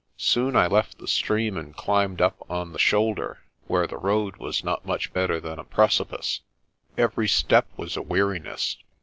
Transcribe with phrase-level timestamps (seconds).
[0.17, 4.63] Soon I left the stream and climbed up on the shoulder, where the road was
[4.63, 6.41] not much better than a precipice.
[6.97, 8.77] Every step was a weariness.